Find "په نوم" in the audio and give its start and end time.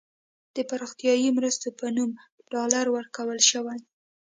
1.79-2.11